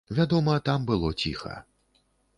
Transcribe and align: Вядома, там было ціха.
Вядома, 0.19 0.55
там 0.69 0.87
было 0.91 1.11
ціха. 1.25 1.55